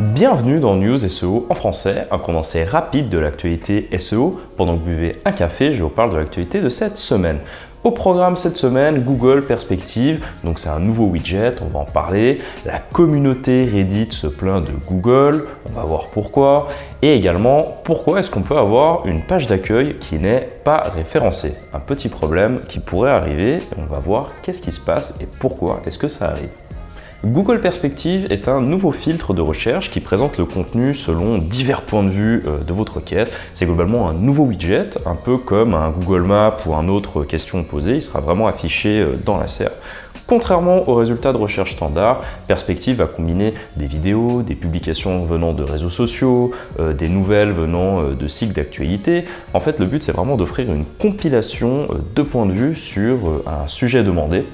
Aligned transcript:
Bienvenue 0.00 0.58
dans 0.58 0.74
News 0.74 0.98
SEO 0.98 1.46
en 1.48 1.54
français, 1.54 2.08
un 2.10 2.18
condensé 2.18 2.64
rapide 2.64 3.08
de 3.10 3.18
l'actualité 3.18 3.88
SEO. 3.96 4.40
Pendant 4.56 4.74
que 4.74 4.80
vous 4.80 4.86
buvez 4.86 5.20
un 5.24 5.30
café, 5.30 5.72
je 5.72 5.84
vous 5.84 5.88
parle 5.88 6.10
de 6.10 6.16
l'actualité 6.16 6.60
de 6.60 6.68
cette 6.68 6.96
semaine. 6.96 7.38
Au 7.84 7.92
programme 7.92 8.34
cette 8.34 8.56
semaine, 8.56 9.04
Google 9.04 9.44
Perspective, 9.44 10.24
donc 10.42 10.58
c'est 10.58 10.68
un 10.68 10.80
nouveau 10.80 11.04
widget, 11.04 11.52
on 11.62 11.66
va 11.66 11.78
en 11.78 11.84
parler. 11.84 12.40
La 12.66 12.80
communauté 12.80 13.66
Reddit 13.66 14.10
se 14.10 14.26
plaint 14.26 14.66
de 14.66 14.72
Google, 14.84 15.46
on 15.70 15.72
va 15.74 15.84
voir 15.84 16.08
pourquoi. 16.08 16.66
Et 17.00 17.14
également, 17.14 17.72
pourquoi 17.84 18.18
est-ce 18.18 18.30
qu'on 18.30 18.42
peut 18.42 18.58
avoir 18.58 19.06
une 19.06 19.22
page 19.22 19.46
d'accueil 19.46 19.94
qui 20.00 20.18
n'est 20.18 20.48
pas 20.64 20.82
référencée? 20.92 21.52
Un 21.72 21.78
petit 21.78 22.08
problème 22.08 22.58
qui 22.68 22.80
pourrait 22.80 23.12
arriver, 23.12 23.58
on 23.78 23.84
va 23.84 24.00
voir 24.00 24.26
qu'est-ce 24.42 24.60
qui 24.60 24.72
se 24.72 24.80
passe 24.80 25.18
et 25.20 25.28
pourquoi 25.38 25.82
est-ce 25.86 25.98
que 25.98 26.08
ça 26.08 26.30
arrive. 26.30 26.63
Google 27.24 27.62
Perspective 27.62 28.26
est 28.28 28.48
un 28.48 28.60
nouveau 28.60 28.92
filtre 28.92 29.32
de 29.32 29.40
recherche 29.40 29.90
qui 29.90 30.00
présente 30.00 30.36
le 30.36 30.44
contenu 30.44 30.94
selon 30.94 31.38
divers 31.38 31.80
points 31.80 32.02
de 32.02 32.10
vue 32.10 32.42
euh, 32.46 32.58
de 32.58 32.72
votre 32.74 32.96
requête. 32.96 33.32
C'est 33.54 33.64
globalement 33.64 34.10
un 34.10 34.12
nouveau 34.12 34.42
widget, 34.42 34.90
un 35.06 35.14
peu 35.14 35.38
comme 35.38 35.72
un 35.72 35.88
Google 35.88 36.20
Map 36.20 36.58
ou 36.66 36.74
un 36.74 36.86
autre 36.86 37.24
question 37.24 37.64
posée. 37.64 37.94
Il 37.94 38.02
sera 38.02 38.20
vraiment 38.20 38.46
affiché 38.46 39.00
euh, 39.00 39.12
dans 39.24 39.38
la 39.38 39.46
serre. 39.46 39.70
Contrairement 40.26 40.86
aux 40.86 40.94
résultats 40.96 41.32
de 41.32 41.38
recherche 41.38 41.72
standard, 41.72 42.20
Perspective 42.46 42.96
va 42.96 43.06
combiner 43.06 43.54
des 43.76 43.86
vidéos, 43.86 44.42
des 44.42 44.54
publications 44.54 45.24
venant 45.24 45.54
de 45.54 45.62
réseaux 45.62 45.90
sociaux, 45.90 46.50
euh, 46.78 46.92
des 46.92 47.08
nouvelles 47.08 47.52
venant 47.52 48.02
de 48.02 48.28
sites 48.28 48.52
d'actualité. 48.52 49.24
En 49.54 49.60
fait, 49.60 49.78
le 49.78 49.86
but 49.86 50.02
c'est 50.02 50.12
vraiment 50.12 50.36
d'offrir 50.36 50.70
une 50.70 50.84
compilation 50.84 51.86
de 52.14 52.22
points 52.22 52.44
de 52.44 52.52
vue 52.52 52.76
sur 52.76 53.16
un 53.46 53.66
sujet 53.66 54.04
demandé 54.04 54.44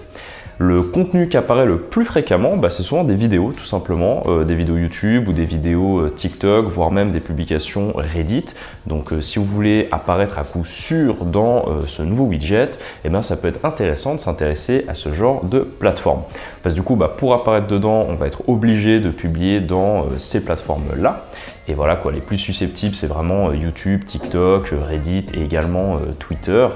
le 0.62 0.82
contenu 0.82 1.30
qui 1.30 1.38
apparaît 1.38 1.64
le 1.64 1.78
plus 1.78 2.04
fréquemment, 2.04 2.58
bah, 2.58 2.68
c'est 2.68 2.82
souvent 2.82 3.02
des 3.02 3.14
vidéos 3.14 3.54
tout 3.56 3.64
simplement, 3.64 4.24
euh, 4.26 4.44
des 4.44 4.54
vidéos 4.54 4.76
YouTube 4.76 5.26
ou 5.26 5.32
des 5.32 5.46
vidéos 5.46 6.00
euh, 6.00 6.10
TikTok, 6.10 6.66
voire 6.66 6.90
même 6.90 7.12
des 7.12 7.20
publications 7.20 7.94
Reddit. 7.96 8.44
Donc 8.86 9.10
euh, 9.10 9.22
si 9.22 9.38
vous 9.38 9.46
voulez 9.46 9.88
apparaître 9.90 10.38
à 10.38 10.44
coup 10.44 10.66
sûr 10.66 11.24
dans 11.24 11.64
ce 11.86 12.02
nouveau 12.02 12.24
widget, 12.24 12.72
eh 13.06 13.08
ben, 13.08 13.22
ça 13.22 13.38
peut 13.38 13.48
être 13.48 13.64
intéressant 13.64 14.14
de 14.14 14.20
s'intéresser 14.20 14.84
à 14.86 14.92
ce 14.92 15.14
genre 15.14 15.46
de 15.46 15.60
plateforme. 15.60 16.24
Parce 16.62 16.74
que 16.74 16.80
du 16.80 16.84
coup, 16.84 16.94
bah, 16.94 17.08
pour 17.08 17.32
apparaître 17.32 17.66
dedans, 17.66 18.04
on 18.06 18.16
va 18.16 18.26
être 18.26 18.46
obligé 18.46 19.00
de 19.00 19.10
publier 19.10 19.60
dans 19.60 20.08
ces 20.18 20.44
plateformes-là. 20.44 21.24
Et 21.68 21.74
voilà 21.74 21.96
quoi, 21.96 22.10
les 22.10 22.20
plus 22.20 22.38
susceptibles, 22.38 22.94
c'est 22.94 23.06
vraiment 23.06 23.52
YouTube, 23.52 24.04
TikTok, 24.04 24.72
Reddit 24.88 25.26
et 25.34 25.42
également 25.42 25.94
Twitter. 26.18 26.66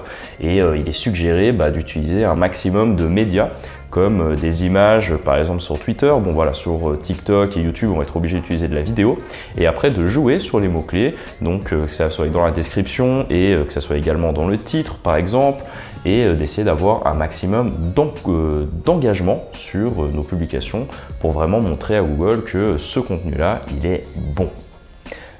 Et 0.40 0.58
il 0.58 0.88
est 0.88 0.92
suggéré 0.92 1.52
bah, 1.52 1.70
d'utiliser 1.70 2.24
un 2.24 2.36
maximum 2.36 2.94
de 2.94 3.06
médias 3.06 3.48
comme 3.94 4.32
euh, 4.32 4.34
des 4.34 4.66
images 4.66 5.14
par 5.14 5.36
exemple 5.36 5.60
sur 5.60 5.78
Twitter, 5.78 6.08
bon 6.08 6.32
voilà 6.32 6.52
sur 6.52 6.90
euh, 6.90 6.96
TikTok 6.96 7.56
et 7.56 7.60
YouTube 7.60 7.90
on 7.92 7.98
va 7.98 8.02
être 8.02 8.16
obligé 8.16 8.38
d'utiliser 8.38 8.66
de 8.66 8.74
la 8.74 8.82
vidéo 8.82 9.16
et 9.56 9.68
après 9.68 9.92
de 9.92 10.04
jouer 10.08 10.40
sur 10.40 10.58
les 10.58 10.66
mots-clés, 10.66 11.14
donc 11.40 11.72
euh, 11.72 11.86
que 11.86 11.92
ça 11.92 12.10
soit 12.10 12.26
dans 12.26 12.44
la 12.44 12.50
description 12.50 13.24
et 13.30 13.56
que 13.64 13.72
ça 13.72 13.80
soit 13.80 13.96
également 13.96 14.32
dans 14.32 14.48
le 14.48 14.58
titre 14.58 14.96
par 14.96 15.14
exemple 15.14 15.62
et 16.04 16.26
d'essayer 16.34 16.64
d'avoir 16.64 17.06
un 17.06 17.14
maximum 17.14 17.72
d'engagement 18.84 19.44
sur 19.52 20.02
nos 20.12 20.22
publications 20.22 20.86
pour 21.20 21.30
vraiment 21.30 21.60
montrer 21.60 21.96
à 21.96 22.02
Google 22.02 22.42
que 22.42 22.76
ce 22.76 23.00
contenu-là, 23.00 23.62
il 23.78 23.86
est 23.86 24.02
bon. 24.34 24.50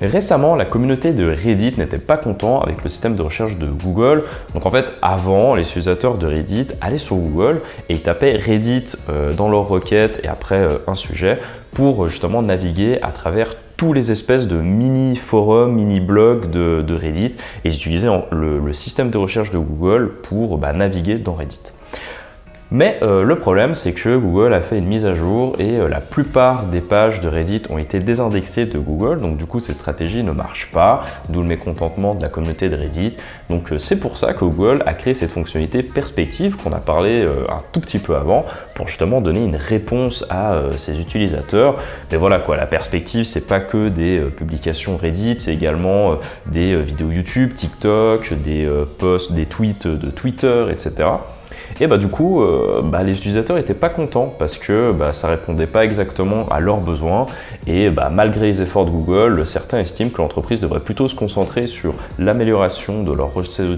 Récemment, 0.00 0.56
la 0.56 0.64
communauté 0.64 1.12
de 1.12 1.28
Reddit 1.30 1.74
n'était 1.78 1.98
pas 1.98 2.16
content 2.16 2.60
avec 2.60 2.82
le 2.82 2.88
système 2.88 3.16
de 3.16 3.22
recherche 3.22 3.56
de 3.56 3.66
Google. 3.66 4.24
Donc 4.54 4.66
en 4.66 4.70
fait, 4.70 4.92
avant, 5.02 5.54
les 5.54 5.62
utilisateurs 5.62 6.18
de 6.18 6.26
Reddit 6.26 6.68
allaient 6.80 6.98
sur 6.98 7.16
Google 7.16 7.60
et 7.88 7.98
tapaient 7.98 8.36
Reddit 8.36 8.96
euh, 9.08 9.32
dans 9.32 9.48
leur 9.48 9.68
requête 9.68 10.20
et 10.24 10.28
après 10.28 10.56
euh, 10.56 10.78
un 10.86 10.94
sujet 10.94 11.36
pour 11.70 12.08
justement 12.08 12.42
naviguer 12.42 12.98
à 13.02 13.08
travers 13.08 13.54
tous 13.76 13.92
les 13.92 14.12
espèces 14.12 14.46
de 14.46 14.56
mini 14.56 15.16
forums, 15.16 15.74
mini 15.74 16.00
blogs 16.00 16.50
de, 16.50 16.94
Reddit 16.94 17.32
et 17.64 17.68
ils 17.68 17.74
utilisaient 17.74 18.08
le, 18.30 18.72
système 18.72 19.10
de 19.10 19.18
recherche 19.18 19.50
de 19.50 19.58
Google 19.58 20.12
pour 20.22 20.58
bah, 20.58 20.72
naviguer 20.72 21.16
dans 21.16 21.34
Reddit. 21.34 21.60
Mais 22.74 22.98
euh, 23.02 23.22
le 23.22 23.38
problème, 23.38 23.76
c'est 23.76 23.92
que 23.92 24.16
Google 24.16 24.52
a 24.52 24.60
fait 24.60 24.76
une 24.76 24.86
mise 24.86 25.06
à 25.06 25.14
jour 25.14 25.54
et 25.60 25.78
euh, 25.78 25.88
la 25.88 26.00
plupart 26.00 26.64
des 26.64 26.80
pages 26.80 27.20
de 27.20 27.28
Reddit 27.28 27.60
ont 27.70 27.78
été 27.78 28.00
désindexées 28.00 28.64
de 28.66 28.80
Google. 28.80 29.20
Donc 29.20 29.36
du 29.36 29.46
coup, 29.46 29.60
cette 29.60 29.76
stratégie 29.76 30.24
ne 30.24 30.32
marche 30.32 30.72
pas, 30.72 31.04
d'où 31.28 31.40
le 31.40 31.46
mécontentement 31.46 32.16
de 32.16 32.22
la 32.22 32.28
communauté 32.28 32.68
de 32.68 32.74
Reddit. 32.74 33.12
Donc 33.48 33.70
euh, 33.70 33.78
c'est 33.78 34.00
pour 34.00 34.18
ça 34.18 34.32
que 34.32 34.44
Google 34.44 34.82
a 34.86 34.94
créé 34.94 35.14
cette 35.14 35.30
fonctionnalité 35.30 35.84
perspective 35.84 36.56
qu'on 36.56 36.72
a 36.72 36.80
parlé 36.80 37.24
un 37.48 37.60
tout 37.70 37.78
petit 37.78 38.00
peu 38.00 38.16
avant 38.16 38.44
pour 38.74 38.88
justement 38.88 39.20
donner 39.20 39.44
une 39.44 39.54
réponse 39.54 40.26
à 40.28 40.60
ses 40.76 40.98
utilisateurs. 40.98 41.74
Mais 42.10 42.16
voilà 42.16 42.40
quoi, 42.40 42.56
la 42.56 42.66
perspective, 42.66 43.24
c'est 43.24 43.46
pas 43.46 43.60
que 43.60 43.88
des 43.88 44.18
publications 44.36 44.96
Reddit, 44.96 45.36
c'est 45.38 45.54
également 45.54 46.16
des 46.46 46.74
vidéos 46.74 47.12
YouTube, 47.12 47.54
TikTok, 47.54 48.34
des 48.42 48.68
posts, 48.98 49.32
des 49.32 49.46
tweets 49.46 49.86
de 49.86 50.10
Twitter, 50.10 50.66
etc. 50.72 51.04
Et 51.80 51.86
bah 51.86 51.98
du 51.98 52.08
coup, 52.08 52.42
euh, 52.42 52.82
bah, 52.82 53.02
les 53.02 53.16
utilisateurs 53.16 53.56
n'étaient 53.56 53.74
pas 53.74 53.88
contents 53.88 54.34
parce 54.38 54.58
que 54.58 54.92
bah, 54.92 55.12
ça 55.12 55.28
répondait 55.28 55.66
pas 55.66 55.84
exactement 55.84 56.46
à 56.48 56.60
leurs 56.60 56.80
besoins. 56.80 57.26
Et 57.66 57.90
bah, 57.90 58.10
malgré 58.12 58.46
les 58.46 58.62
efforts 58.62 58.84
de 58.84 58.90
Google, 58.90 59.46
certains 59.46 59.80
estiment 59.80 60.10
que 60.10 60.18
l'entreprise 60.18 60.60
devrait 60.60 60.80
plutôt 60.80 61.08
se 61.08 61.14
concentrer 61.14 61.66
sur 61.66 61.94
l'amélioration 62.18 63.02
de 63.02 63.12
leurs 63.12 63.32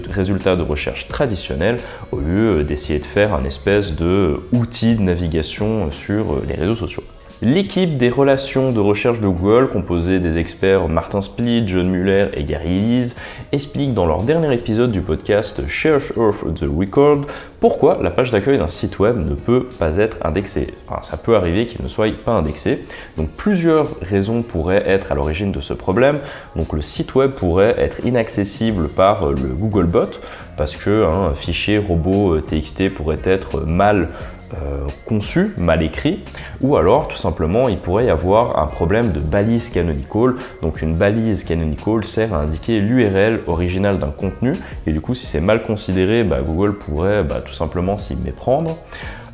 résultats 0.09 0.55
de 0.55 0.63
recherche 0.63 1.07
traditionnels 1.07 1.79
au 2.11 2.19
lieu 2.19 2.63
d'essayer 2.63 2.99
de 2.99 3.05
faire 3.05 3.33
un 3.33 3.43
espèce 3.43 3.95
de 3.95 4.41
outil 4.53 4.95
de 4.95 5.01
navigation 5.01 5.91
sur 5.91 6.37
les 6.47 6.55
réseaux 6.55 6.75
sociaux. 6.75 7.03
L'équipe 7.43 7.99
des 7.99 8.09
relations 8.09 8.71
de 8.71 8.79
recherche 8.79 9.19
de 9.19 9.27
Google, 9.27 9.69
composée 9.69 10.19
des 10.19 10.39
experts 10.39 10.87
Martin 10.87 11.21
Split, 11.21 11.67
John 11.67 11.87
Muller 11.87 12.29
et 12.33 12.43
Gary 12.43 12.77
Elise, 12.77 13.15
explique 13.51 13.93
dans 13.93 14.07
leur 14.07 14.23
dernier 14.23 14.51
épisode 14.55 14.91
du 14.91 15.01
podcast 15.01 15.61
Search 15.69 16.13
Earth 16.17 16.55
the 16.55 16.65
Record 16.67 17.27
pourquoi 17.59 17.99
la 18.01 18.09
page 18.09 18.31
d'accueil 18.31 18.57
d'un 18.57 18.67
site 18.67 18.97
web 18.97 19.17
ne 19.17 19.35
peut 19.35 19.65
pas 19.65 19.97
être 19.97 20.17
indexée. 20.25 20.73
Enfin, 20.87 21.03
ça 21.03 21.15
peut 21.15 21.35
arriver 21.35 21.67
qu'il 21.67 21.83
ne 21.83 21.87
soit 21.87 22.11
pas 22.11 22.31
indexé. 22.31 22.83
Donc 23.17 23.29
plusieurs 23.29 23.99
raisons 24.01 24.41
pourraient 24.41 24.83
être 24.87 25.11
à 25.11 25.15
l'origine 25.15 25.51
de 25.51 25.59
ce 25.59 25.73
problème. 25.73 26.19
Donc 26.55 26.73
le 26.73 26.81
site 26.81 27.13
web 27.13 27.31
pourrait 27.31 27.75
être 27.77 28.03
inaccessible 28.03 28.89
par 28.89 29.27
le 29.27 29.53
Googlebot 29.53 30.09
parce 30.55 30.75
qu'un 30.75 31.33
fichier 31.35 31.77
robot 31.77 32.41
TXT 32.41 32.89
pourrait 32.89 33.21
être 33.23 33.61
mal 33.61 34.09
euh, 34.53 34.87
conçu, 35.05 35.53
mal 35.57 35.83
écrit, 35.83 36.23
ou 36.61 36.77
alors 36.77 37.07
tout 37.07 37.17
simplement 37.17 37.67
il 37.67 37.77
pourrait 37.77 38.05
y 38.05 38.09
avoir 38.09 38.59
un 38.59 38.65
problème 38.65 39.11
de 39.11 39.19
balise 39.19 39.69
canonical. 39.69 40.35
Donc 40.61 40.81
une 40.81 40.95
balise 40.95 41.43
canonical 41.43 42.05
sert 42.05 42.33
à 42.33 42.39
indiquer 42.39 42.79
l'URL 42.79 43.41
originale 43.47 43.99
d'un 43.99 44.11
contenu, 44.11 44.53
et 44.85 44.93
du 44.93 45.01
coup 45.01 45.15
si 45.15 45.25
c'est 45.25 45.41
mal 45.41 45.63
considéré, 45.63 46.23
bah, 46.23 46.39
Google 46.45 46.77
pourrait 46.77 47.23
bah, 47.23 47.41
tout 47.45 47.53
simplement 47.53 47.97
s'y 47.97 48.15
méprendre. 48.15 48.77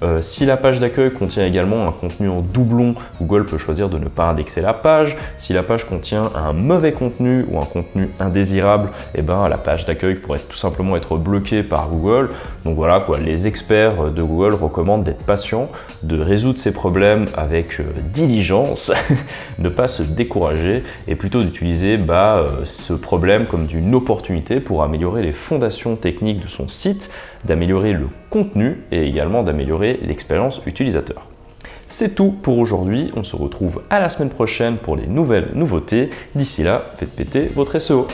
Euh, 0.04 0.22
si 0.22 0.46
la 0.46 0.58
page 0.58 0.80
d'accueil 0.80 1.12
contient 1.12 1.46
également 1.46 1.88
un 1.88 1.92
contenu 1.92 2.30
en 2.30 2.42
doublon, 2.42 2.96
Google 3.20 3.46
peut 3.46 3.58
choisir 3.58 3.90
de 3.90 3.98
ne 3.98 4.08
pas 4.08 4.26
indexer 4.26 4.62
la 4.62 4.74
page. 4.74 5.16
Si 5.38 5.54
la 5.54 5.64
page 5.64 5.86
contient 5.86 6.32
un 6.36 6.54
mauvais 6.54 6.92
contenu 6.92 7.46
ou 7.50 7.60
un 7.60 7.66
contenu 7.66 8.10
indésirable, 8.20 8.90
eh 9.16 9.22
ben, 9.22 9.48
la 9.48 9.58
page 9.58 9.86
d'accueil 9.86 10.16
pourrait 10.16 10.40
tout 10.40 10.58
simplement 10.58 10.96
être 10.96 11.18
bloquée 11.18 11.64
par 11.64 11.88
Google. 11.90 12.30
Donc 12.66 12.76
voilà, 12.76 13.00
quoi, 13.00 13.20
les 13.20 13.48
experts 13.48 14.12
de 14.12 14.22
Google 14.22 14.54
recommandent 14.54 15.04
d'être 15.04 15.26
patient, 15.26 15.70
de 16.04 16.20
résoudre 16.20 16.60
ces 16.60 16.74
problèmes 16.74 17.26
avec 17.36 17.80
euh, 17.80 17.84
diligence, 18.14 18.92
ne 19.60 19.70
pas 19.70 19.88
se 19.88 20.04
décourager 20.04 20.84
et 21.08 21.16
plutôt 21.16 21.42
d'utiliser 21.42 21.98
bah, 21.98 22.38
euh, 22.38 22.66
ce 22.66 22.94
problème 22.94 23.46
comme 23.46 23.68
une 23.74 23.96
opportunité 23.96 24.60
pour 24.60 24.84
améliorer 24.84 25.22
les 25.22 25.32
fondations 25.32 25.96
techniques 25.96 26.42
de 26.42 26.48
son 26.48 26.68
site, 26.68 27.12
d'améliorer 27.46 27.94
le 27.94 28.08
contenu 28.34 28.80
et 28.92 29.08
également 29.08 29.44
d'améliorer 29.44 30.00
l'expérience 30.02 30.60
utilisateur. 30.66 31.28
C'est 31.86 32.16
tout 32.16 32.32
pour 32.32 32.58
aujourd'hui, 32.58 33.12
on 33.16 33.24
se 33.24 33.36
retrouve 33.36 33.84
à 33.92 34.00
la 34.00 34.10
semaine 34.10 34.32
prochaine 34.32 34.78
pour 34.78 34.96
les 34.96 35.06
nouvelles 35.06 35.52
nouveautés. 35.54 36.10
D'ici 36.34 36.64
là, 36.64 36.84
faites 36.98 37.16
péter 37.16 37.42
votre 37.54 37.78
SEO. 37.78 38.08